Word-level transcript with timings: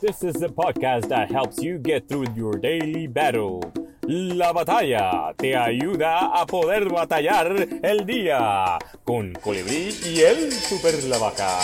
This 0.00 0.22
is 0.22 0.34
the 0.34 0.48
podcast 0.48 1.08
that 1.08 1.30
helps 1.30 1.62
you 1.62 1.78
get 1.78 2.06
through 2.06 2.26
your 2.34 2.58
daily 2.58 3.06
battle. 3.06 3.62
La 4.02 4.52
batalla 4.52 5.32
te 5.38 5.56
ayuda 5.56 6.38
a 6.38 6.44
poder 6.44 6.90
batallar 6.90 7.66
el 7.82 8.04
día 8.04 8.78
con 9.04 9.32
Colibrí 9.32 9.88
y 10.04 10.20
el 10.20 10.52
Super 10.52 11.02
Lavaca. 11.04 11.60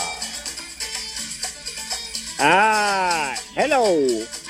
Ah, 2.41 3.35
hello. 3.55 3.85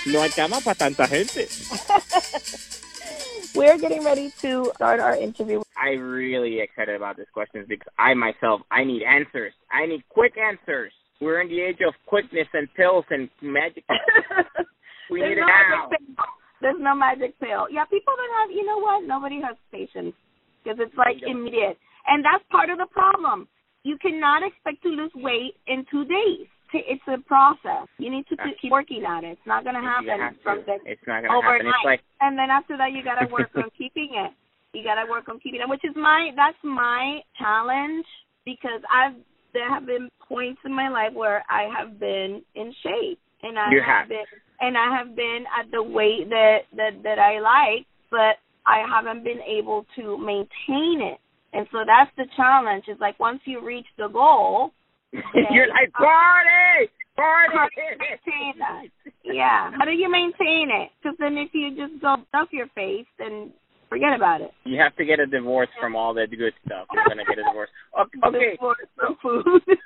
No 0.06 0.22
hay 0.22 0.30
cama 0.30 0.60
para 0.60 0.76
tanta 0.76 1.08
gente. 1.08 1.48
We're 3.56 3.78
getting 3.78 4.04
ready 4.04 4.30
to 4.42 4.70
start 4.76 5.00
our 5.00 5.16
interview. 5.16 5.60
I'm 5.76 6.08
really 6.08 6.60
excited 6.60 6.94
about 6.94 7.16
this 7.16 7.28
question 7.34 7.66
because 7.68 7.88
I 7.98 8.14
myself, 8.14 8.60
I 8.70 8.84
need 8.84 9.02
answers. 9.02 9.52
I 9.70 9.86
need 9.86 10.04
quick 10.08 10.38
answers. 10.38 10.92
We're 11.22 11.40
in 11.42 11.48
the 11.48 11.60
age 11.62 11.78
of 11.86 11.94
quickness 12.06 12.48
and 12.52 12.66
pills 12.74 13.04
and 13.10 13.30
magic. 13.40 13.84
we 15.10 15.20
There's 15.22 15.38
need 15.38 15.40
no 15.40 15.46
it 15.46 15.54
now. 15.54 15.86
magic 15.86 16.02
pill. 16.18 16.26
There's 16.60 16.80
no 16.82 16.94
magic 16.94 17.32
pill. 17.38 17.66
Yeah, 17.70 17.84
people 17.86 18.14
don't 18.18 18.34
have. 18.42 18.50
You 18.50 18.66
know 18.66 18.78
what? 18.78 19.06
Nobody 19.06 19.38
has 19.42 19.54
patience 19.70 20.14
because 20.62 20.78
it's 20.82 20.96
like 20.98 21.22
immediate, 21.22 21.78
and 22.10 22.24
that's 22.26 22.42
part 22.50 22.70
of 22.70 22.78
the 22.78 22.90
problem. 22.90 23.46
You 23.84 23.98
cannot 24.02 24.42
expect 24.42 24.82
to 24.82 24.90
lose 24.90 25.10
weight 25.14 25.54
in 25.66 25.86
two 25.90 26.04
days. 26.06 26.46
It's 26.74 27.02
a 27.06 27.18
process. 27.28 27.84
You 27.98 28.08
need 28.10 28.24
to 28.30 28.36
keep 28.60 28.72
working 28.72 29.04
at 29.04 29.24
it. 29.24 29.36
It's 29.36 29.46
not 29.46 29.62
going 29.62 29.76
to 29.76 29.82
happen 29.84 30.38
from 30.42 30.64
the 30.64 30.80
It's 30.88 31.02
not 31.06 31.20
gonna 31.20 31.34
happen. 31.36 31.44
overnight. 31.44 31.68
It's 31.68 31.84
like 31.84 32.00
and 32.24 32.38
then 32.38 32.48
after 32.48 32.78
that 32.78 32.92
you 32.96 33.04
gotta 33.04 33.28
work 33.30 33.50
on 33.54 33.68
keeping 33.76 34.10
it. 34.16 34.32
You 34.72 34.82
gotta 34.82 35.04
work 35.10 35.28
on 35.28 35.38
keeping 35.38 35.60
it, 35.60 35.68
which 35.68 35.84
is 35.84 35.92
my 35.94 36.30
that's 36.34 36.56
my 36.64 37.20
challenge 37.38 38.06
because 38.46 38.80
I've 38.88 39.12
there 39.52 39.68
have 39.68 39.86
been 39.86 40.08
points 40.28 40.60
in 40.64 40.74
my 40.74 40.88
life 40.88 41.12
where 41.14 41.44
I 41.50 41.68
have 41.76 41.98
been 41.98 42.42
in 42.54 42.74
shape 42.82 43.18
and 43.42 43.58
I 43.58 43.70
You 43.70 43.82
have 43.86 44.08
been 44.08 44.24
and 44.60 44.76
I 44.78 44.96
have 44.96 45.16
been 45.16 45.44
at 45.58 45.70
the 45.70 45.82
weight 45.82 46.28
that 46.30 46.58
that 46.76 47.02
that 47.02 47.18
I 47.18 47.40
like, 47.40 47.86
but 48.10 48.38
I 48.66 48.84
haven't 48.88 49.24
been 49.24 49.40
able 49.42 49.84
to 49.96 50.16
maintain 50.18 51.02
it. 51.02 51.18
And 51.52 51.66
so 51.72 51.78
that's 51.84 52.10
the 52.16 52.24
challenge. 52.36 52.84
It's 52.88 53.00
like 53.00 53.18
once 53.20 53.40
you 53.44 53.64
reach 53.64 53.86
the 53.98 54.08
goal, 54.08 54.72
you're 55.12 55.68
like 55.68 55.92
party, 55.92 56.88
party. 57.16 57.52
How 57.52 57.68
do 57.74 57.82
you 57.82 57.98
maintain 57.98 58.54
that? 58.58 58.84
Yeah. 59.24 59.70
How 59.76 59.84
do 59.84 59.90
you 59.90 60.10
maintain 60.10 60.70
it? 60.72 60.90
Because 61.02 61.16
then 61.18 61.36
if 61.36 61.50
you 61.52 61.76
just 61.76 62.00
go 62.00 62.16
stuff 62.28 62.48
your 62.52 62.68
face, 62.74 63.06
then 63.18 63.52
forget 63.92 64.16
about 64.16 64.40
it. 64.40 64.50
You 64.64 64.80
have 64.80 64.96
to 64.96 65.04
get 65.04 65.20
a 65.20 65.26
divorce 65.26 65.68
from 65.78 65.94
all 65.94 66.14
that 66.14 66.30
good 66.30 66.54
stuff. 66.64 66.88
You're 66.92 67.04
gonna 67.06 67.28
get 67.28 67.38
a 67.38 67.44
divorce. 67.44 67.68
Okay, 67.92 68.18
okay. 68.24 68.56
Some 68.96 69.16
food. 69.20 69.44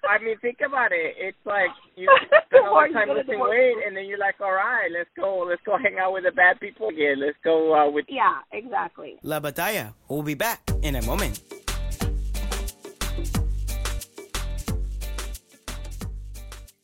I 0.08 0.22
mean, 0.22 0.38
think 0.38 0.58
about 0.64 0.92
it. 0.92 1.16
It's 1.18 1.36
like 1.44 1.70
you 1.96 2.06
spend 2.46 2.64
all 2.64 2.78
Before 2.78 2.88
the 2.88 2.94
time 2.94 3.08
get 3.08 3.16
a 3.16 3.20
losing 3.20 3.40
weight, 3.40 3.74
and 3.84 3.96
then 3.96 4.06
you're 4.06 4.18
like, 4.18 4.36
all 4.40 4.52
right, 4.52 4.88
let's 4.96 5.10
go, 5.16 5.44
let's 5.48 5.60
go 5.66 5.76
hang 5.76 5.98
out 5.98 6.12
with 6.12 6.22
the 6.22 6.30
bad 6.30 6.60
people 6.60 6.88
again. 6.88 7.18
Let's 7.18 7.36
go 7.42 7.74
uh, 7.74 7.90
with. 7.90 8.04
yeah, 8.08 8.46
exactly. 8.52 9.18
La 9.24 9.40
Batalla. 9.40 9.92
We'll 10.08 10.22
be 10.22 10.34
back 10.34 10.70
in 10.82 10.94
a 10.94 11.02
moment. 11.02 11.42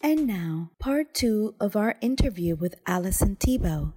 And 0.03 0.27
now, 0.27 0.71
part 0.81 1.15
two 1.15 1.55
of 1.61 1.77
our 1.77 1.95
interview 2.01 2.57
with 2.57 2.75
Allison 2.89 3.37
Thibault. 3.37 3.93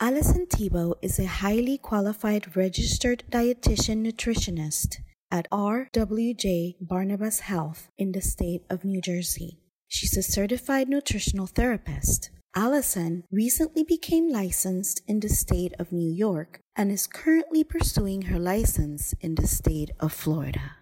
Allison 0.00 0.46
Thibault 0.46 0.94
is 1.02 1.18
a 1.18 1.26
highly 1.26 1.76
qualified 1.76 2.56
registered 2.56 3.24
dietitian 3.32 4.06
nutritionist 4.06 4.98
at 5.28 5.50
RWJ 5.50 6.76
Barnabas 6.80 7.40
Health 7.40 7.88
in 7.98 8.12
the 8.12 8.20
state 8.20 8.62
of 8.70 8.84
New 8.84 9.00
Jersey. 9.00 9.58
She's 9.88 10.16
a 10.16 10.22
certified 10.22 10.88
nutritional 10.88 11.48
therapist. 11.48 12.30
Allison 12.54 13.24
recently 13.32 13.82
became 13.82 14.30
licensed 14.30 15.02
in 15.08 15.18
the 15.18 15.28
state 15.28 15.74
of 15.80 15.90
New 15.90 16.12
York 16.12 16.60
and 16.76 16.92
is 16.92 17.08
currently 17.08 17.64
pursuing 17.64 18.22
her 18.22 18.38
license 18.38 19.14
in 19.20 19.34
the 19.34 19.48
state 19.48 19.90
of 19.98 20.12
Florida. 20.12 20.76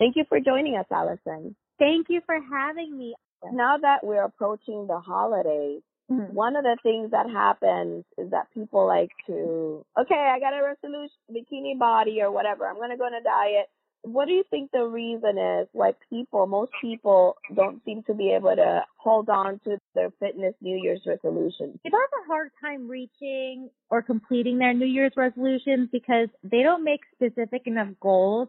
Thank 0.00 0.16
you 0.16 0.24
for 0.28 0.40
joining 0.40 0.74
us, 0.74 0.86
Allison. 0.90 1.54
Thank 1.78 2.06
you 2.08 2.22
for 2.26 2.40
having 2.50 2.98
me. 2.98 3.14
Now 3.52 3.76
that 3.80 4.00
we're 4.02 4.24
approaching 4.24 4.88
the 4.88 4.98
holidays, 4.98 5.82
Mhm. 6.10 6.32
one 6.32 6.56
of 6.56 6.64
the 6.64 6.76
things 6.82 7.10
that 7.10 7.28
happens 7.28 8.04
is 8.16 8.30
that 8.30 8.50
people 8.52 8.86
like 8.86 9.10
to, 9.26 9.84
okay, 9.98 10.14
I 10.14 10.40
got 10.40 10.54
a 10.54 10.62
resolution, 10.62 11.16
bikini 11.30 11.78
body 11.78 12.22
or 12.22 12.30
whatever. 12.30 12.66
I'm 12.66 12.76
going 12.76 12.90
to 12.90 12.96
go 12.96 13.04
on 13.04 13.14
a 13.14 13.22
diet. 13.22 13.68
What 14.02 14.26
do 14.26 14.32
you 14.32 14.44
think 14.48 14.70
the 14.70 14.86
reason 14.86 15.36
is 15.38 15.68
why 15.72 15.92
people, 16.08 16.46
most 16.46 16.72
people 16.80 17.36
don't 17.54 17.84
seem 17.84 18.04
to 18.04 18.14
be 18.14 18.30
able 18.32 18.54
to 18.54 18.84
hold 18.96 19.28
on 19.28 19.58
to 19.64 19.78
their 19.94 20.10
fitness 20.20 20.54
New 20.60 20.78
Year's 20.80 21.02
resolutions? 21.04 21.78
People 21.82 21.98
have 21.98 22.24
a 22.24 22.26
hard 22.26 22.50
time 22.60 22.88
reaching 22.88 23.68
or 23.90 24.00
completing 24.00 24.58
their 24.58 24.72
New 24.72 24.86
Year's 24.86 25.12
resolutions 25.16 25.88
because 25.90 26.28
they 26.42 26.62
don't 26.62 26.84
make 26.84 27.00
specific 27.12 27.66
enough 27.66 27.88
goals 28.00 28.48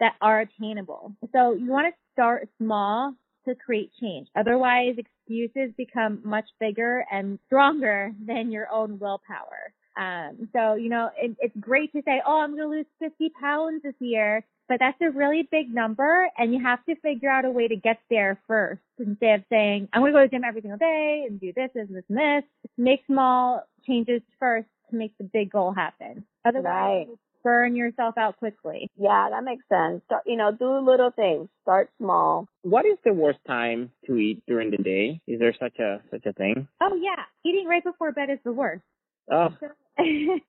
that 0.00 0.14
are 0.20 0.40
attainable. 0.40 1.12
So 1.32 1.54
you 1.54 1.70
want 1.70 1.86
to 1.86 1.98
start 2.12 2.48
small 2.58 3.14
to 3.48 3.54
create 3.54 3.90
change. 4.00 4.28
Otherwise, 4.36 4.96
excuses 4.98 5.74
become 5.76 6.20
much 6.24 6.46
bigger 6.60 7.04
and 7.10 7.38
stronger 7.46 8.12
than 8.26 8.50
your 8.50 8.70
own 8.72 8.98
willpower. 8.98 9.72
Um, 9.98 10.48
so, 10.52 10.74
you 10.74 10.88
know, 10.88 11.10
it, 11.20 11.36
it's 11.40 11.56
great 11.58 11.92
to 11.92 12.02
say, 12.04 12.22
oh, 12.24 12.40
I'm 12.40 12.56
going 12.56 12.62
to 12.62 12.76
lose 12.76 12.86
50 13.00 13.30
pounds 13.40 13.82
this 13.82 13.94
year, 13.98 14.44
but 14.68 14.78
that's 14.78 14.98
a 15.02 15.10
really 15.10 15.48
big 15.50 15.74
number 15.74 16.30
and 16.38 16.54
you 16.54 16.62
have 16.62 16.84
to 16.86 16.94
figure 16.96 17.28
out 17.28 17.44
a 17.44 17.50
way 17.50 17.66
to 17.66 17.74
get 17.76 17.98
there 18.08 18.38
first 18.46 18.80
instead 18.98 19.40
of 19.40 19.44
saying, 19.50 19.88
I'm 19.92 20.02
going 20.02 20.12
to 20.12 20.18
go 20.18 20.22
to 20.22 20.28
the 20.28 20.36
gym 20.36 20.44
every 20.44 20.60
single 20.60 20.78
day 20.78 21.24
and 21.28 21.40
do 21.40 21.52
this, 21.54 21.70
this, 21.74 21.88
this, 21.90 22.04
and 22.08 22.18
this. 22.18 22.44
Make 22.76 23.00
small 23.06 23.64
changes 23.86 24.22
first 24.38 24.68
to 24.90 24.96
make 24.96 25.16
the 25.18 25.24
big 25.24 25.50
goal 25.50 25.72
happen. 25.72 26.24
Otherwise, 26.44 27.06
Right. 27.08 27.18
You 27.48 27.58
burn 27.58 27.76
yourself 27.76 28.16
out 28.18 28.36
quickly. 28.38 28.90
Yeah, 28.96 29.28
that 29.30 29.44
makes 29.44 29.64
sense. 29.68 30.02
Start, 30.06 30.22
you 30.26 30.36
know, 30.36 30.52
do 30.52 30.78
little 30.78 31.10
things. 31.10 31.48
Start 31.62 31.90
small. 31.98 32.46
What 32.62 32.86
is 32.86 32.98
the 33.04 33.12
worst 33.12 33.38
time 33.46 33.90
to 34.06 34.16
eat 34.16 34.42
during 34.46 34.70
the 34.70 34.78
day? 34.78 35.20
Is 35.26 35.38
there 35.38 35.54
such 35.58 35.78
a 35.78 36.00
such 36.10 36.26
a 36.26 36.32
thing? 36.32 36.68
Oh 36.80 36.96
yeah, 36.96 37.24
eating 37.44 37.66
right 37.66 37.84
before 37.84 38.12
bed 38.12 38.30
is 38.30 38.38
the 38.44 38.52
worst. 38.52 38.82
Oh, 39.30 39.48
So, 39.60 39.68
the 39.98 40.40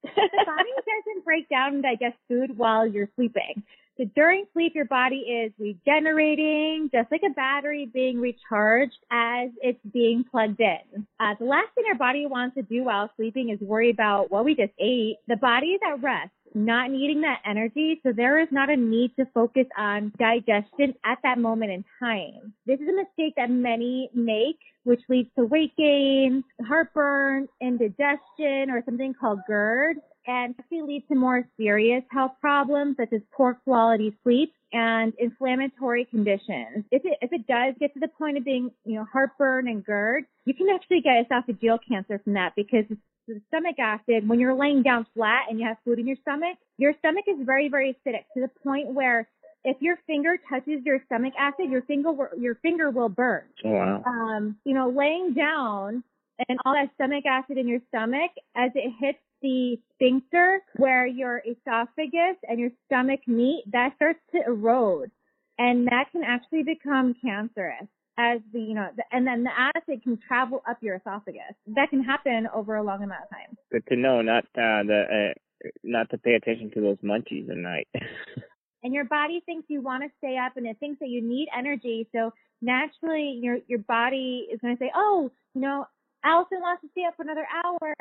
body 0.46 0.70
doesn't 0.78 1.26
break 1.26 1.50
down 1.50 1.76
and 1.76 1.84
digest 1.84 2.18
food 2.28 2.58
while 2.58 2.88
you're 2.88 3.10
sleeping. 3.16 3.64
So 4.00 4.06
during 4.16 4.46
sleep, 4.54 4.76
your 4.76 4.86
body 4.86 5.18
is 5.18 5.52
regenerating, 5.60 6.90
just 6.90 7.12
like 7.12 7.22
a 7.30 7.34
battery 7.34 7.90
being 7.94 8.22
recharged 8.22 8.96
as 9.12 9.50
it's 9.62 9.80
being 9.92 10.24
plugged 10.24 10.62
in. 10.62 11.06
Uh, 11.20 11.36
the 11.38 11.44
last 11.44 11.68
thing 11.76 11.84
our 11.90 11.96
body 11.96 12.26
wants 12.26 12.56
to 12.56 12.62
do 12.62 12.86
while 12.86 13.10
sleeping 13.18 13.50
is 13.50 13.60
worry 13.60 13.90
about 13.90 14.32
what 14.32 14.46
we 14.46 14.56
just 14.56 14.72
ate. 14.80 15.18
The 15.28 15.36
body 15.36 15.68
is 15.72 15.82
at 15.86 16.02
rest, 16.02 16.32
not 16.54 16.92
needing 16.92 17.22
that 17.22 17.40
energy, 17.46 18.00
so 18.04 18.12
there 18.12 18.40
is 18.40 18.48
not 18.52 18.70
a 18.70 18.76
need 18.76 19.12
to 19.18 19.26
focus 19.34 19.66
on 19.78 20.12
digestion 20.18 20.94
at 21.06 21.20
that 21.24 21.38
moment 21.38 21.72
in 21.72 21.86
time. 22.00 22.54
This 22.66 22.80
is 22.80 22.88
a 22.88 22.94
mistake 22.96 23.34
that 23.38 23.50
many 23.50 24.10
make 24.14 24.58
which 24.84 25.02
leads 25.10 25.30
to 25.38 25.46
weight 25.46 25.76
gain, 25.78 26.44
heartburn, 26.68 27.48
indigestion, 27.62 28.72
or 28.72 28.82
something 28.86 29.14
called 29.14 29.40
GERD, 29.48 29.98
and 30.28 30.56
actually 30.60 30.82
leads 30.82 31.08
to 31.08 31.16
more 31.16 31.48
serious 31.58 32.04
health 32.12 32.34
problems 32.42 32.98
such 32.98 33.14
as 33.14 33.22
poor 33.32 33.56
quality 33.64 34.16
sleep 34.24 34.54
and 34.72 35.14
inflammatory 35.18 36.06
conditions. 36.06 36.86
If 36.92 37.04
it, 37.06 37.18
if 37.22 37.34
it 37.34 37.48
does 37.48 37.76
get 37.80 37.94
to 37.96 38.00
the 38.00 38.08
point 38.08 38.38
of 38.38 38.46
being, 38.46 38.72
you 38.86 38.96
know, 38.96 39.06
heartburn 39.12 39.68
and 39.68 39.84
GERD, 39.84 40.26
you 40.46 40.54
can 40.54 40.68
actually 40.74 41.02
get 41.02 41.28
esophageal 41.30 41.80
cancer 41.88 42.20
from 42.24 42.34
that 42.34 42.54
because 42.56 42.86
the 43.28 43.42
stomach 43.48 43.78
acid, 43.80 44.28
when 44.28 44.40
you're 44.40 44.54
laying 44.54 44.84
down 44.84 45.06
flat 45.16 45.46
and 45.50 45.60
you 45.60 45.68
have 45.68 45.78
food 45.86 46.00
in 46.00 46.08
your 46.08 46.18
stomach, 46.22 46.58
your 46.78 46.94
stomach 47.00 47.26
is 47.28 47.38
very, 47.46 47.70
very 47.70 47.94
acidic 47.94 48.24
to 48.36 48.42
the 48.42 48.50
point 48.64 48.88
where 48.94 49.28
if 49.64 49.78
your 49.82 49.98
finger 50.08 50.38
touches 50.50 50.84
your 50.86 51.00
stomach 51.06 51.34
acid, 51.38 51.70
your 51.70 51.82
finger 51.84 52.12
will- 52.12 52.30
your 52.38 52.56
finger 52.56 52.90
will 52.92 53.10
burn. 53.10 53.44
oh, 53.66 53.70
wow. 53.72 54.04
Um, 54.06 54.58
you 54.64 54.74
know, 54.74 54.90
laying 54.90 55.34
down 55.34 56.04
and 56.48 56.60
all 56.66 56.74
that 56.74 56.90
stomach 56.96 57.26
acid 57.26 57.58
in 57.58 57.68
your 57.68 57.82
stomach 57.90 58.32
as 58.56 58.72
it 58.76 58.94
hits 59.00 59.20
the 59.42 59.78
sphincter 59.94 60.62
where 60.76 61.06
your 61.06 61.42
esophagus 61.46 62.38
and 62.48 62.60
your 62.60 62.70
stomach 62.86 63.22
meet, 63.28 63.64
that 63.72 63.94
starts 63.96 64.20
to 64.34 64.42
erode, 64.46 65.12
and 65.58 65.88
that 65.88 66.06
can 66.12 66.24
actually 66.24 66.64
become 66.64 67.16
cancerous. 67.22 67.88
As 68.18 68.42
the 68.52 68.60
you 68.60 68.74
know, 68.74 68.90
the, 68.98 69.04
and 69.14 69.26
then 69.26 69.44
the 69.44 69.52
acid 69.58 70.04
can 70.04 70.20
travel 70.28 70.62
up 70.70 70.78
your 70.82 70.98
esophagus. 70.98 71.56
That 71.68 71.90
can 71.90 72.04
happen 72.04 72.48
over 72.54 72.76
a 72.76 72.84
long 72.84 73.02
amount 73.02 73.24
of 73.24 73.30
time. 73.30 73.58
Good 73.72 73.88
to 73.88 73.96
know. 73.96 74.22
Not 74.22 74.44
uh, 74.56 74.84
the 74.84 75.32
uh, 75.64 75.70
not 75.84 76.10
to 76.10 76.18
pay 76.18 76.34
attention 76.34 76.70
to 76.72 76.82
those 76.82 76.98
munchies 76.98 77.50
at 77.50 77.56
night. 77.56 77.88
and 78.84 78.94
your 78.94 79.06
body 79.06 79.42
thinks 79.46 79.70
you 79.70 79.82
want 79.82 80.04
to 80.04 80.10
stay 80.18 80.38
up 80.38 80.58
and 80.58 80.68
it 80.68 80.78
thinks 80.82 81.00
that 81.00 81.08
you 81.08 81.22
need 81.22 81.48
energy. 81.58 82.10
So 82.14 82.34
naturally 82.62 83.40
your 83.42 83.60
your 83.68 83.80
body 83.80 84.48
is 84.52 84.60
going 84.60 84.76
to 84.76 84.84
say, 84.84 84.92
"Oh, 84.94 85.32
you 85.54 85.62
know, 85.62 85.86
Allison 86.24 86.60
wants 86.60 86.82
to 86.82 86.90
stay 86.92 87.06
up 87.08 87.16
for 87.16 87.24
another 87.24 87.48
hour, 87.64 87.94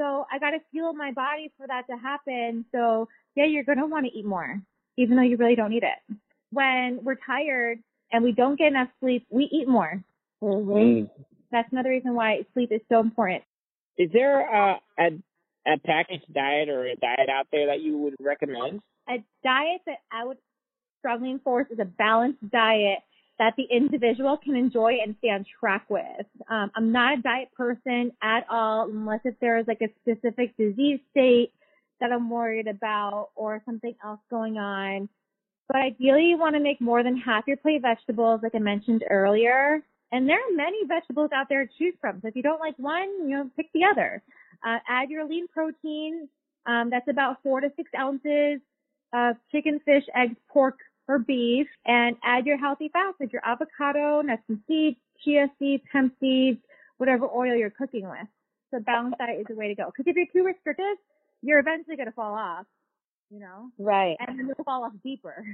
so 0.00 0.26
I 0.32 0.38
got 0.38 0.50
to 0.50 0.58
fuel 0.70 0.94
my 0.94 1.12
body 1.12 1.52
for 1.58 1.66
that 1.66 1.86
to 1.90 1.96
happen." 1.96 2.64
So 2.72 3.08
yeah, 3.36 3.44
you're 3.44 3.64
going 3.64 3.78
to 3.78 3.86
want 3.86 4.06
to 4.06 4.18
eat 4.18 4.24
more, 4.24 4.60
even 4.96 5.16
though 5.16 5.22
you 5.22 5.36
really 5.36 5.56
don't 5.56 5.70
need 5.70 5.82
it. 5.82 6.16
When 6.50 7.00
we're 7.02 7.18
tired 7.26 7.78
and 8.12 8.24
we 8.24 8.32
don't 8.32 8.58
get 8.58 8.68
enough 8.68 8.88
sleep, 9.00 9.26
we 9.30 9.44
eat 9.52 9.68
more. 9.68 10.02
Mm-hmm. 10.42 10.70
Mm. 10.70 11.10
That's 11.52 11.70
another 11.72 11.90
reason 11.90 12.14
why 12.14 12.44
sleep 12.54 12.72
is 12.72 12.80
so 12.88 13.00
important. 13.00 13.42
Is 13.98 14.10
there 14.12 14.40
a, 14.40 14.80
a 14.98 15.10
a 15.66 15.78
packaged 15.84 16.32
diet 16.32 16.68
or 16.68 16.86
a 16.86 16.96
diet 16.96 17.28
out 17.28 17.46
there 17.52 17.66
that 17.66 17.80
you 17.80 17.98
would 17.98 18.14
recommend? 18.20 18.80
A 19.08 19.22
diet 19.44 19.82
that 19.86 19.98
I 20.10 20.24
would 20.24 20.38
strongly 20.98 21.30
enforce 21.30 21.66
is 21.70 21.78
a 21.78 21.84
balanced 21.84 22.48
diet 22.50 23.00
that 23.40 23.54
the 23.56 23.64
individual 23.74 24.36
can 24.36 24.54
enjoy 24.54 24.98
and 25.02 25.16
stay 25.18 25.28
on 25.28 25.46
track 25.58 25.86
with. 25.88 26.26
Um, 26.50 26.70
I'm 26.76 26.92
not 26.92 27.18
a 27.18 27.22
diet 27.22 27.48
person 27.56 28.12
at 28.22 28.44
all 28.50 28.86
unless 28.90 29.20
if 29.24 29.34
there 29.40 29.58
is 29.58 29.66
like 29.66 29.80
a 29.80 29.88
specific 30.02 30.54
disease 30.58 31.00
state 31.10 31.50
that 32.02 32.12
I'm 32.12 32.28
worried 32.28 32.66
about 32.66 33.30
or 33.34 33.62
something 33.64 33.94
else 34.04 34.20
going 34.28 34.58
on. 34.58 35.08
But 35.68 35.78
ideally 35.78 36.26
you 36.26 36.38
want 36.38 36.54
to 36.54 36.60
make 36.60 36.82
more 36.82 37.02
than 37.02 37.16
half 37.16 37.44
your 37.46 37.56
plate 37.56 37.80
vegetables 37.80 38.40
like 38.42 38.54
I 38.54 38.58
mentioned 38.58 39.04
earlier. 39.08 39.82
And 40.12 40.28
there 40.28 40.36
are 40.36 40.54
many 40.54 40.84
vegetables 40.86 41.30
out 41.34 41.46
there 41.48 41.64
to 41.64 41.72
choose 41.78 41.94
from. 41.98 42.20
So 42.20 42.28
if 42.28 42.36
you 42.36 42.42
don't 42.42 42.60
like 42.60 42.78
one, 42.78 43.08
you 43.22 43.36
know, 43.38 43.50
pick 43.56 43.72
the 43.72 43.84
other. 43.90 44.22
Uh, 44.62 44.80
add 44.86 45.08
your 45.08 45.26
lean 45.26 45.48
protein. 45.48 46.28
Um, 46.66 46.90
that's 46.90 47.08
about 47.08 47.42
four 47.42 47.62
to 47.62 47.72
six 47.74 47.90
ounces 47.98 48.60
of 49.14 49.36
chicken, 49.50 49.80
fish, 49.86 50.04
eggs, 50.14 50.36
pork, 50.50 50.76
or 51.10 51.18
beef, 51.18 51.66
and 51.86 52.16
add 52.24 52.46
your 52.46 52.56
healthy 52.58 52.88
fats 52.92 53.16
like 53.20 53.32
your 53.32 53.42
avocado, 53.44 54.20
nuts 54.22 54.42
and 54.48 54.60
seeds, 54.68 54.96
chia 55.24 55.48
seeds, 55.58 55.82
hemp 55.92 56.14
seeds, 56.20 56.60
whatever 56.98 57.26
oil 57.28 57.54
you're 57.56 57.70
cooking 57.70 58.08
with. 58.08 58.26
So 58.70 58.80
balanced 58.80 59.18
diet 59.18 59.40
is 59.40 59.46
the 59.48 59.54
way 59.56 59.68
to 59.68 59.74
go. 59.74 59.86
Because 59.86 60.06
if 60.10 60.16
you're 60.16 60.26
too 60.32 60.46
restrictive, 60.46 60.96
you're 61.42 61.58
eventually 61.58 61.96
going 61.96 62.06
to 62.06 62.12
fall 62.12 62.34
off. 62.34 62.66
You 63.30 63.40
know, 63.40 63.70
Right. 63.78 64.16
and 64.20 64.38
then 64.38 64.46
you'll 64.46 64.64
fall 64.64 64.84
off 64.84 64.92
deeper. 65.04 65.44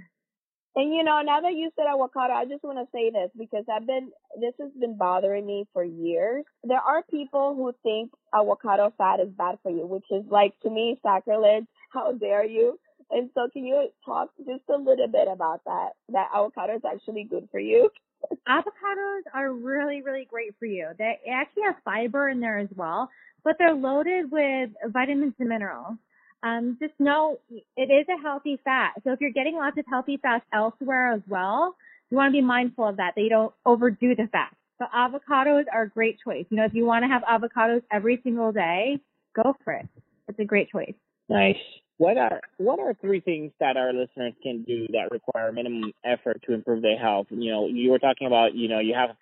And 0.79 0.95
you 0.95 1.03
know, 1.05 1.23
now 1.23 1.41
that 1.41 1.55
you 1.55 1.71
said 1.75 1.87
avocado, 1.87 2.35
I 2.35 2.45
just 2.45 2.63
want 2.63 2.79
to 2.79 2.87
say 2.93 3.11
this 3.11 3.31
because 3.39 3.65
I've 3.75 3.87
been, 3.87 4.11
this 4.39 4.53
has 4.61 4.71
been 4.79 4.97
bothering 4.99 5.47
me 5.47 5.67
for 5.73 5.83
years. 5.83 6.45
There 6.65 6.81
are 6.81 7.03
people 7.11 7.55
who 7.55 7.73
think 7.83 8.11
avocado 8.35 8.93
fat 8.99 9.21
is 9.21 9.29
bad 9.31 9.59
for 9.63 9.71
you, 9.71 9.87
which 9.87 10.05
is 10.11 10.25
like 10.31 10.53
to 10.65 10.71
me 10.71 10.99
sacrilege. 11.03 11.65
How 11.93 12.13
dare 12.13 12.45
you? 12.45 12.79
And 13.11 13.31
so 13.35 13.49
can 13.53 13.65
you 13.65 13.89
talk 14.05 14.31
just 14.39 14.63
a 14.69 14.77
little 14.77 15.09
bit 15.09 15.29
about 15.33 15.63
that? 15.65 15.91
That 16.09 16.29
avocado 16.35 16.77
is 16.77 16.83
actually 16.85 17.25
good 17.25 17.49
for 17.51 17.61
you? 17.61 17.91
Avocados 18.49 19.23
are 19.33 19.53
really, 19.53 20.03
really 20.03 20.27
great 20.29 20.55
for 20.59 20.67
you. 20.67 20.89
They 20.99 21.19
actually 21.33 21.65
have 21.65 21.77
fiber 21.85 22.29
in 22.29 22.41
there 22.41 22.59
as 22.59 22.69
well, 22.75 23.09
but 23.45 23.57
they're 23.59 23.75
loaded 23.75 24.31
with 24.31 24.71
vitamins 24.87 25.35
and 25.39 25.49
minerals. 25.49 25.97
Um, 26.43 26.77
just 26.81 26.95
know 26.99 27.39
it 27.51 27.91
is 27.91 28.07
a 28.09 28.21
healthy 28.21 28.61
fat. 28.65 28.93
So 29.05 29.13
if 29.13 29.21
you're 29.21 29.31
getting 29.31 29.57
lots 29.57 29.79
of 29.79 29.85
healthy 29.89 30.19
fats 30.21 30.45
elsewhere 30.53 31.13
as 31.13 31.23
well, 31.29 31.77
you 32.11 32.17
want 32.17 32.33
to 32.33 32.33
be 32.33 32.43
mindful 32.43 32.89
of 32.89 32.97
that, 32.99 33.15
that 33.17 33.23
you 33.23 33.31
don't 33.31 33.53
overdo 33.65 34.15
the 34.15 34.29
fat. 34.31 34.55
So 34.79 34.85
avocados 34.95 35.65
are 35.73 35.83
a 35.83 35.89
great 35.89 36.19
choice. 36.23 36.45
You 36.51 36.59
know, 36.59 36.65
if 36.65 36.75
you 36.75 36.85
want 36.85 37.05
to 37.05 37.09
have 37.09 37.23
avocados 37.23 37.83
every 37.91 38.21
single 38.23 38.53
day, 38.53 39.01
go 39.35 39.57
for 39.65 39.73
it. 39.73 39.89
It's 40.29 40.39
a 40.39 40.45
great 40.45 40.71
choice. 40.71 40.95
Nice. 41.29 41.57
What 41.99 42.19
are 42.19 42.41
what 42.59 42.79
are 42.79 42.95
three 43.01 43.21
things 43.21 43.53
that 43.59 43.77
our 43.77 43.93
listeners 43.93 44.35
can 44.43 44.65
do 44.65 44.87
that 44.93 45.11
require 45.11 45.51
minimum 45.53 45.93
effort 46.05 46.43
to 46.47 46.53
improve 46.53 46.83
their 46.83 46.99
health? 46.99 47.27
You 47.31 47.51
know, 47.51 47.67
you 47.69 47.91
were 47.91 47.99
talking 47.99 48.27
about, 48.27 48.55
you 48.55 48.69
know, 48.69 48.81
you 48.81 48.95
have 48.95 49.17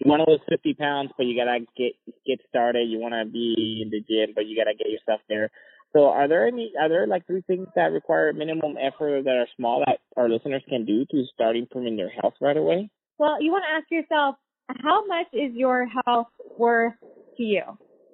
you 0.00 0.10
want 0.10 0.22
to 0.24 0.30
lose 0.30 0.40
50 0.48 0.74
pounds, 0.74 1.10
but 1.16 1.26
you 1.26 1.36
gotta 1.36 1.60
get 1.76 1.92
get 2.26 2.40
started. 2.48 2.88
You 2.88 2.98
want 2.98 3.14
to 3.14 3.30
be 3.30 3.80
in 3.82 3.90
the 3.90 4.00
gym, 4.00 4.32
but 4.34 4.46
you 4.46 4.56
gotta 4.56 4.76
get 4.76 4.90
yourself 4.90 5.20
there. 5.28 5.50
So, 5.92 6.06
are 6.06 6.26
there 6.26 6.46
any 6.46 6.72
are 6.80 6.88
there 6.88 7.06
like 7.06 7.26
three 7.26 7.42
things 7.46 7.68
that 7.76 7.92
require 7.92 8.32
minimum 8.32 8.76
effort 8.80 9.24
that 9.24 9.36
are 9.36 9.46
small 9.56 9.84
that 9.86 9.98
our 10.16 10.28
listeners 10.28 10.62
can 10.68 10.84
do 10.84 11.04
to 11.10 11.24
start 11.34 11.56
improving 11.56 11.96
their 11.96 12.10
health 12.10 12.34
right 12.40 12.56
away? 12.56 12.90
Well, 13.18 13.42
you 13.42 13.52
want 13.52 13.64
to 13.68 13.76
ask 13.76 13.90
yourself, 13.90 14.36
how 14.82 15.06
much 15.06 15.26
is 15.32 15.54
your 15.54 15.86
health 15.86 16.28
worth 16.58 16.94
to 17.36 17.42
you? 17.42 17.62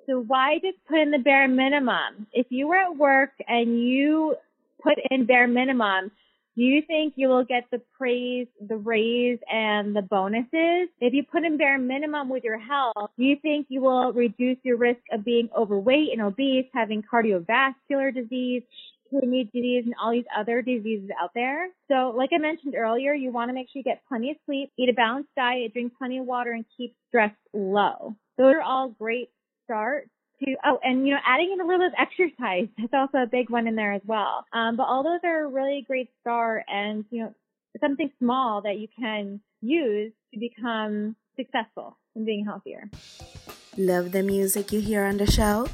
So 0.06 0.20
why 0.20 0.58
just 0.62 0.78
put 0.88 0.98
in 0.98 1.10
the 1.10 1.18
bare 1.18 1.48
minimum? 1.48 2.26
If 2.32 2.46
you 2.50 2.68
were 2.68 2.76
at 2.76 2.96
work 2.96 3.30
and 3.48 3.80
you 3.80 4.36
put 4.82 4.94
in 5.10 5.26
bare 5.26 5.48
minimum, 5.48 6.12
do 6.56 6.62
you 6.62 6.80
think 6.86 7.14
you 7.16 7.28
will 7.28 7.44
get 7.44 7.64
the 7.70 7.82
praise, 7.98 8.46
the 8.66 8.76
raise, 8.76 9.38
and 9.52 9.94
the 9.94 10.00
bonuses? 10.00 10.88
If 11.00 11.12
you 11.12 11.22
put 11.30 11.44
in 11.44 11.58
bare 11.58 11.76
minimum 11.76 12.30
with 12.30 12.44
your 12.44 12.58
health, 12.58 13.10
do 13.18 13.24
you 13.24 13.36
think 13.42 13.66
you 13.68 13.82
will 13.82 14.12
reduce 14.14 14.56
your 14.62 14.78
risk 14.78 15.00
of 15.12 15.22
being 15.22 15.50
overweight 15.56 16.12
and 16.12 16.22
obese, 16.22 16.64
having 16.72 17.02
cardiovascular 17.02 18.14
disease, 18.14 18.62
kidney 19.10 19.44
disease, 19.52 19.82
and 19.84 19.94
all 20.00 20.12
these 20.12 20.24
other 20.34 20.62
diseases 20.62 21.10
out 21.20 21.32
there? 21.34 21.68
So, 21.88 22.14
like 22.16 22.30
I 22.34 22.38
mentioned 22.38 22.74
earlier, 22.74 23.12
you 23.12 23.32
want 23.32 23.50
to 23.50 23.54
make 23.54 23.66
sure 23.66 23.80
you 23.80 23.84
get 23.84 24.00
plenty 24.08 24.30
of 24.30 24.38
sleep, 24.46 24.72
eat 24.78 24.88
a 24.88 24.94
balanced 24.94 25.34
diet, 25.36 25.74
drink 25.74 25.92
plenty 25.98 26.18
of 26.18 26.26
water, 26.26 26.52
and 26.52 26.64
keep 26.74 26.94
stress 27.08 27.34
low. 27.52 28.16
Those 28.38 28.54
are 28.54 28.62
all 28.62 28.88
great 28.88 29.28
starts 29.66 30.08
to 30.42 30.54
oh 30.64 30.78
and 30.82 31.06
you 31.06 31.12
know 31.12 31.20
adding 31.26 31.50
in 31.52 31.60
a 31.60 31.64
little 31.64 31.80
bit 31.80 31.92
of 31.92 31.98
exercise 31.98 32.68
that's 32.78 32.94
also 32.94 33.18
a 33.18 33.26
big 33.26 33.50
one 33.50 33.66
in 33.66 33.76
there 33.76 33.92
as 33.92 34.02
well 34.06 34.46
um 34.54 34.76
but 34.76 34.84
all 34.84 35.02
those 35.02 35.20
are 35.24 35.46
really 35.48 35.84
great 35.86 36.08
start 36.20 36.64
and 36.68 37.04
you 37.10 37.22
know 37.22 37.34
something 37.80 38.10
small 38.18 38.62
that 38.62 38.78
you 38.78 38.88
can 38.98 39.40
use 39.60 40.12
to 40.32 40.40
become 40.40 41.14
successful 41.36 41.98
in 42.14 42.24
being 42.24 42.44
healthier 42.44 42.88
Love 43.78 44.12
the 44.12 44.22
music 44.22 44.72
you 44.72 44.80
hear 44.80 45.04
on 45.04 45.18
the 45.18 45.30
show? 45.30 45.68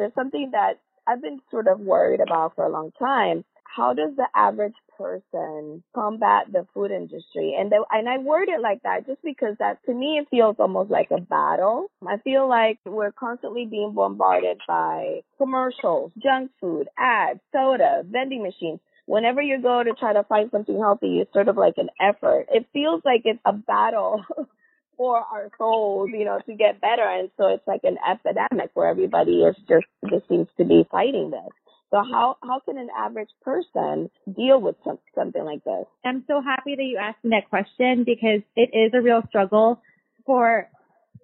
there's 0.00 0.14
something 0.14 0.50
that 0.52 0.80
I've 1.06 1.22
been 1.22 1.40
sort 1.50 1.68
of 1.68 1.80
worried 1.80 2.20
about 2.20 2.54
for 2.54 2.64
a 2.64 2.72
long 2.72 2.92
time. 2.98 3.44
How 3.64 3.94
does 3.94 4.16
the 4.16 4.26
average 4.34 4.74
person 4.98 5.82
combat 5.94 6.46
the 6.52 6.66
food 6.74 6.90
industry? 6.90 7.56
And 7.58 7.70
the, 7.70 7.84
and 7.90 8.08
I 8.08 8.18
word 8.18 8.48
it 8.48 8.60
like 8.60 8.82
that 8.82 9.06
just 9.06 9.22
because 9.22 9.56
that 9.58 9.78
to 9.86 9.94
me 9.94 10.18
it 10.18 10.28
feels 10.30 10.56
almost 10.58 10.90
like 10.90 11.10
a 11.10 11.20
battle. 11.20 11.90
I 12.06 12.16
feel 12.18 12.48
like 12.48 12.78
we're 12.84 13.12
constantly 13.12 13.66
being 13.66 13.92
bombarded 13.94 14.58
by 14.66 15.20
commercials, 15.38 16.12
junk 16.22 16.50
food, 16.60 16.88
ads, 16.98 17.40
soda, 17.52 18.02
vending 18.04 18.42
machines. 18.42 18.80
Whenever 19.06 19.42
you 19.42 19.60
go 19.60 19.82
to 19.82 19.92
try 19.92 20.12
to 20.12 20.24
find 20.24 20.50
something 20.50 20.78
healthy, 20.78 21.20
it's 21.20 21.32
sort 21.32 21.48
of 21.48 21.56
like 21.56 21.74
an 21.76 21.90
effort. 22.00 22.46
It 22.50 22.66
feels 22.72 23.02
like 23.04 23.22
it's 23.24 23.40
a 23.44 23.52
battle 23.52 24.24
for 25.00 25.16
our 25.16 25.50
souls, 25.56 26.10
you 26.12 26.26
know, 26.26 26.38
to 26.44 26.54
get 26.54 26.78
better. 26.78 27.08
And 27.08 27.30
so 27.38 27.46
it's 27.46 27.66
like 27.66 27.80
an 27.84 27.96
epidemic 28.06 28.68
where 28.74 28.86
everybody 28.86 29.40
is 29.40 29.56
just, 29.66 29.86
just 30.10 30.28
seems 30.28 30.46
to 30.58 30.64
be 30.66 30.86
fighting 30.90 31.30
this. 31.30 31.48
So 31.90 32.02
how, 32.12 32.36
how 32.42 32.60
can 32.60 32.76
an 32.76 32.88
average 32.94 33.30
person 33.40 34.10
deal 34.36 34.60
with 34.60 34.76
some, 34.84 34.98
something 35.14 35.42
like 35.42 35.64
this? 35.64 35.86
i'm 36.04 36.22
so 36.26 36.42
happy 36.42 36.76
that 36.76 36.82
you 36.82 36.98
asked 36.98 37.24
me 37.24 37.30
that 37.30 37.48
question 37.48 38.04
because 38.04 38.42
it 38.56 38.76
is 38.76 38.92
a 38.92 39.00
real 39.00 39.22
struggle 39.30 39.80
for 40.26 40.68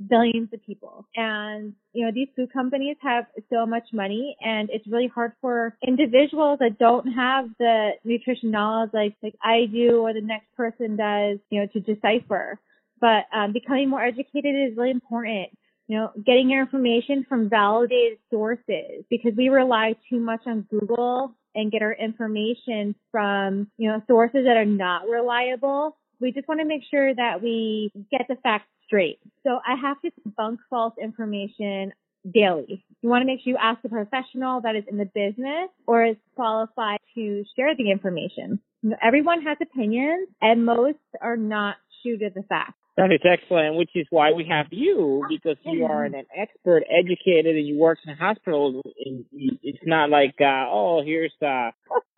billions 0.08 0.48
of 0.54 0.64
people. 0.64 1.06
And, 1.14 1.74
you 1.92 2.06
know, 2.06 2.12
these 2.14 2.28
food 2.34 2.52
companies 2.54 2.96
have 3.02 3.26
so 3.52 3.66
much 3.66 3.84
money 3.92 4.38
and 4.40 4.70
it's 4.72 4.86
really 4.86 5.10
hard 5.14 5.32
for 5.42 5.76
individuals 5.86 6.60
that 6.60 6.78
don't 6.78 7.12
have 7.12 7.44
the 7.58 7.90
nutrition 8.04 8.50
knowledge 8.50 8.90
like, 8.94 9.16
like 9.22 9.34
I 9.42 9.66
do 9.70 9.98
or 10.00 10.14
the 10.14 10.22
next 10.22 10.46
person 10.56 10.96
does, 10.96 11.40
you 11.50 11.60
know, 11.60 11.66
to 11.74 11.80
decipher. 11.80 12.58
But 13.00 13.24
um, 13.32 13.52
becoming 13.52 13.88
more 13.90 14.02
educated 14.04 14.70
is 14.70 14.76
really 14.76 14.90
important. 14.90 15.48
you 15.88 15.96
know, 15.96 16.10
getting 16.24 16.50
your 16.50 16.60
information 16.62 17.24
from 17.28 17.48
validated 17.48 18.18
sources 18.30 19.04
because 19.08 19.32
we 19.36 19.48
rely 19.48 19.94
too 20.10 20.18
much 20.18 20.40
on 20.46 20.62
Google 20.70 21.34
and 21.54 21.70
get 21.70 21.82
our 21.82 21.92
information 21.92 22.94
from, 23.12 23.68
you 23.78 23.88
know, 23.88 24.02
sources 24.06 24.44
that 24.46 24.56
are 24.56 24.64
not 24.64 25.08
reliable. 25.08 25.96
We 26.20 26.32
just 26.32 26.48
want 26.48 26.60
to 26.60 26.66
make 26.66 26.82
sure 26.90 27.14
that 27.14 27.42
we 27.42 27.92
get 28.10 28.22
the 28.28 28.36
facts 28.42 28.68
straight. 28.86 29.18
So 29.44 29.60
I 29.66 29.76
have 29.80 30.00
to 30.02 30.10
debunk 30.28 30.58
false 30.68 30.94
information 31.00 31.92
daily. 32.34 32.84
You 33.02 33.08
want 33.08 33.22
to 33.22 33.26
make 33.26 33.40
sure 33.42 33.52
you 33.52 33.58
ask 33.60 33.84
a 33.84 33.88
professional 33.88 34.60
that 34.62 34.74
is 34.74 34.84
in 34.90 34.96
the 34.98 35.04
business 35.04 35.70
or 35.86 36.04
is 36.04 36.16
qualified 36.34 36.98
to 37.14 37.44
share 37.54 37.76
the 37.76 37.90
information. 37.90 38.58
You 38.82 38.90
know, 38.90 38.96
everyone 39.02 39.42
has 39.42 39.56
opinions 39.60 40.28
and 40.42 40.66
most 40.66 40.98
are 41.20 41.36
not 41.36 41.76
true 42.02 42.18
to 42.18 42.30
the 42.34 42.42
facts. 42.42 42.74
That 42.96 43.12
is 43.12 43.20
excellent, 43.30 43.76
which 43.76 43.90
is 43.94 44.06
why 44.08 44.32
we 44.32 44.46
have 44.48 44.66
you 44.70 45.26
because 45.28 45.56
you 45.64 45.84
are 45.84 46.04
an 46.04 46.14
expert, 46.34 46.82
educated, 46.88 47.54
and 47.54 47.66
you 47.66 47.78
work 47.78 47.98
in 48.06 48.16
hospitals. 48.16 48.82
And 49.04 49.24
it's 49.62 49.84
not 49.84 50.08
like, 50.08 50.36
uh, 50.40 50.64
oh, 50.72 51.02
here's 51.04 51.32
uh, 51.42 51.72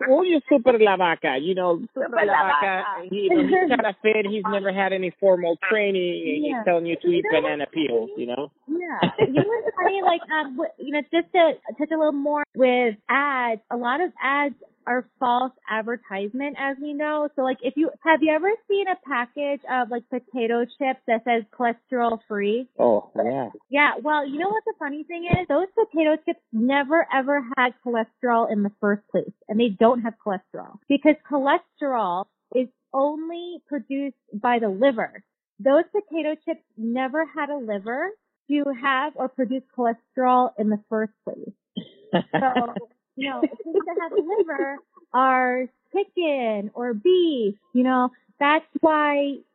oh, 0.09 0.23
you're 0.23 0.41
super 0.49 0.79
la 0.79 0.97
vaca, 0.97 1.37
you 1.43 1.57
know, 1.57 1.81
super 1.95 2.09
la 2.25 2.47
vaca. 2.47 2.85
He, 3.11 3.27
you 3.27 3.31
know, 3.35 3.43
he's 3.43 3.69
kind 3.71 3.87
of 3.87 3.95
fit. 4.03 4.27
He's 4.31 4.45
never 4.51 4.73
had 4.73 4.93
any 4.93 5.13
formal 5.19 5.59
training, 5.69 6.23
and 6.25 6.45
Yeah. 6.47 6.59
he's 6.59 6.65
telling 6.65 6.87
you 6.87 6.97
to 7.03 7.09
eat 7.09 7.25
banana 7.29 7.67
peels. 7.75 8.11
You 8.17 8.27
know. 8.27 8.53
Yeah. 8.69 9.11
You 9.19 9.33
know 9.35 9.43
what's 9.47 9.77
funny? 9.77 10.01
Like, 10.03 10.23
um, 10.31 10.61
you 10.79 10.93
know, 10.93 11.03
just 11.11 11.33
to 11.33 11.53
touch 11.77 11.91
a 11.93 11.99
little 11.99 12.13
more 12.13 12.45
with 12.55 12.95
ads, 13.09 13.61
a 13.73 13.77
lot 13.77 14.01
of 14.01 14.13
ads 14.23 14.55
are 14.89 15.07
false 15.21 15.53
advertisement, 15.71 16.57
as 16.59 16.77
we 16.81 16.95
know. 16.95 17.29
So, 17.37 17.43
like, 17.43 17.59
if 17.63 17.75
you 17.77 17.91
have 18.03 18.23
you 18.23 18.33
ever 18.35 18.49
seen 18.69 18.87
a 18.89 18.97
package 19.07 19.61
of 19.71 19.91
like 19.91 20.05
potato 20.09 20.65
chips 20.65 21.01
that 21.07 21.25
says 21.25 21.45
cholesterol 21.53 22.19
free? 22.27 22.69
Oh 22.79 23.11
yeah. 23.15 23.51
Yeah. 23.69 23.91
Well, 24.03 24.27
you 24.27 24.39
know 24.39 24.49
what 24.49 24.65
the 24.65 24.73
funny 24.79 25.05
thing 25.05 25.29
is? 25.31 25.47
Those 25.49 25.67
potato 25.75 26.17
chips 26.25 26.41
never 26.53 27.07
ever 27.13 27.45
had 27.59 27.75
cholesterol 27.87 28.51
in 28.51 28.63
the 28.63 28.73
first 28.81 29.03
place, 29.11 29.33
and 29.49 29.61
they 29.61 29.69
don't 29.69 30.01
have 30.01 30.15
cholesterol 30.25 30.79
because 30.89 31.17
cholesterol 31.31 32.25
is 32.55 32.69
only 32.95 33.59
produced 33.69 34.17
by 34.33 34.59
the 34.59 34.71
liver. 34.71 35.23
Those 35.61 35.85
potato 35.93 36.35
chips 36.47 36.65
never 36.79 37.27
had 37.27 37.51
a 37.51 37.59
liver 37.59 38.11
to 38.51 38.65
have 38.83 39.13
or 39.17 39.29
produce 39.29 39.65
cholesterol 39.77 40.53
in 40.59 40.71
the 40.71 40.81
first 40.89 41.13
place. 41.25 41.53
So, 42.41 42.89
you 43.19 43.29
know, 43.29 43.41
things 43.41 43.85
that 43.87 43.97
have 44.01 44.13
liver 44.13 44.79
are 45.13 45.67
chicken 45.93 46.71
or 46.75 46.95
beef, 46.95 47.55
you 47.75 47.83
know, 47.83 48.11
that's 48.39 48.67
why, 48.81 49.15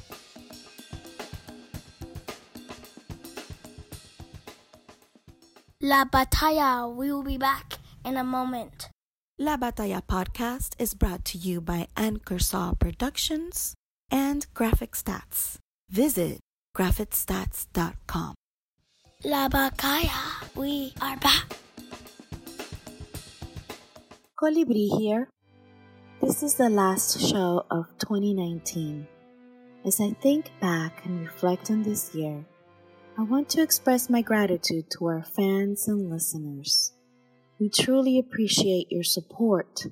La 5.82 6.06
Batalla. 6.06 6.88
We 6.88 7.12
will 7.12 7.22
be 7.22 7.36
back 7.36 7.74
in 8.02 8.16
a 8.16 8.24
moment. 8.24 8.88
La 9.38 9.58
Batalla 9.58 10.00
podcast 10.00 10.74
is 10.78 10.94
brought 10.94 11.22
to 11.26 11.36
you 11.36 11.60
by 11.60 11.86
Anchor 11.98 12.38
Saw 12.38 12.72
Productions 12.72 13.74
and 14.10 14.46
Graphic 14.54 14.92
Stats. 14.92 15.58
Visit 15.90 16.40
graphicstats.com. 16.74 18.34
La 19.24 19.48
Batalla. 19.50 20.48
We 20.54 20.94
are 21.02 21.18
back. 21.18 21.58
Colibri 24.40 24.88
here. 24.98 25.28
This 26.22 26.42
is 26.42 26.54
the 26.54 26.70
last 26.70 27.20
show 27.20 27.66
of 27.70 27.86
2019. 27.98 29.06
As 29.84 30.00
I 30.00 30.12
think 30.22 30.50
back 30.58 31.04
and 31.04 31.26
reflect 31.26 31.70
on 31.70 31.82
this 31.82 32.14
year, 32.14 32.46
I 33.18 33.22
want 33.22 33.48
to 33.50 33.62
express 33.62 34.10
my 34.10 34.20
gratitude 34.20 34.90
to 34.90 35.06
our 35.06 35.22
fans 35.22 35.88
and 35.88 36.10
listeners. 36.10 36.92
We 37.58 37.70
truly 37.70 38.18
appreciate 38.18 38.88
your 38.90 39.04
support 39.04 39.86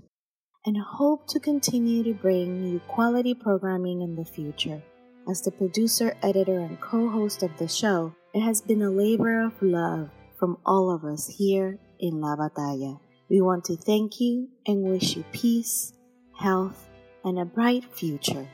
and 0.67 0.77
hope 0.77 1.27
to 1.29 1.41
continue 1.41 2.03
to 2.03 2.13
bring 2.13 2.67
you 2.67 2.81
quality 2.81 3.33
programming 3.33 4.03
in 4.03 4.15
the 4.15 4.27
future. 4.27 4.83
As 5.27 5.41
the 5.41 5.51
producer, 5.51 6.15
editor, 6.23 6.59
and 6.59 6.79
co 6.83 7.09
host 7.09 7.43
of 7.43 7.57
the 7.57 7.67
show, 7.67 8.15
it 8.35 8.43
has 8.43 8.61
been 8.61 8.83
a 8.83 8.91
labor 8.91 9.41
of 9.41 9.55
love 9.63 10.11
from 10.39 10.59
all 10.67 10.91
of 10.95 11.03
us 11.05 11.27
here 11.27 11.79
in 11.99 12.21
La 12.21 12.37
Batalla. 12.37 13.01
We 13.31 13.41
want 13.41 13.65
to 13.65 13.77
thank 13.77 14.21
you 14.21 14.51
and 14.67 14.83
wish 14.83 15.17
you 15.17 15.25
peace, 15.33 15.95
health, 16.39 16.91
and 17.25 17.39
a 17.39 17.47
bright 17.47 17.87
future. 17.91 18.47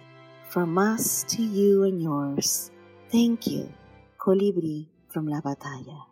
From 0.48 0.78
us 0.78 1.24
to 1.30 1.42
you 1.42 1.82
and 1.82 2.00
yours. 2.00 2.70
Thank 3.10 3.48
you. 3.48 3.72
Colibri 4.20 4.86
from 5.12 5.26
La 5.26 5.40
Batalla. 5.40 6.04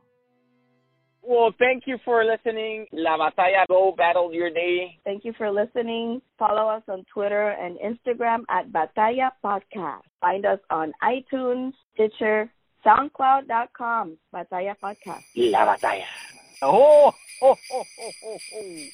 Well, 1.22 1.52
thank 1.58 1.82
you 1.86 1.98
for 2.06 2.24
listening. 2.24 2.86
La 2.90 3.18
Batalla, 3.18 3.66
go 3.68 3.92
battle 3.94 4.32
your 4.32 4.48
day. 4.48 4.98
Thank 5.04 5.26
you 5.26 5.34
for 5.36 5.50
listening. 5.50 6.22
Follow 6.38 6.70
us 6.70 6.82
on 6.88 7.04
Twitter 7.12 7.50
and 7.50 7.76
Instagram 7.78 8.44
at 8.48 8.72
Batalla 8.72 9.30
Podcast. 9.44 10.04
Find 10.22 10.46
us 10.46 10.58
on 10.70 10.94
iTunes, 11.02 11.72
Stitcher, 11.92 12.50
SoundCloud.com, 12.86 14.16
Batalla 14.34 14.74
Podcast. 14.82 15.22
La 15.36 15.66
Batalla. 15.66 16.04
Oh, 16.62 17.12
ho, 17.40 17.54
ho, 17.70 17.84
ho, 17.98 18.10
ho, 18.22 18.38
ho. 18.52 18.84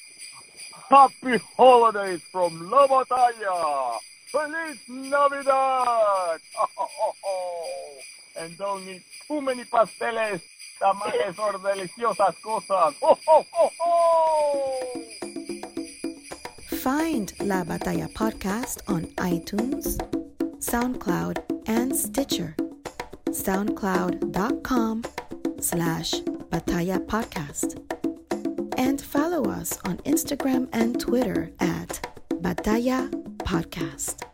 Happy 0.91 1.39
holidays 1.57 2.21
from 2.33 2.69
La 2.69 2.89
Batalla. 2.89 3.99
Feliz 4.33 4.79
Navidad. 4.89 6.41
Ho, 6.57 6.67
ho, 6.77 6.89
ho, 6.89 7.13
ho. 8.37 8.45
And 8.45 8.59
don't 8.59 8.83
eat 8.89 9.03
too 9.27 9.41
many 9.41 9.65
pasteles, 9.65 10.41
tamales, 10.79 11.39
or 11.39 11.53
deliciosas 11.55 12.35
cosas. 12.43 12.95
Find 16.83 17.33
La 17.41 17.65
Batalla 17.65 18.09
podcast 18.13 18.81
on 18.89 19.07
iTunes, 19.17 19.97
SoundCloud, 20.59 21.39
and 21.67 21.95
Stitcher. 21.97 22.55
SoundCloud.com 23.31 25.05
slash 25.61 26.13
Batalla 26.51 26.99
Podcast. 27.07 27.81
And 28.77 29.01
follow 29.01 29.45
us 29.51 29.79
on 29.85 29.97
Instagram 29.99 30.69
and 30.73 30.99
Twitter 31.01 31.51
at 31.61 32.07
Batalla 32.43 33.09
Podcast. 33.39 34.25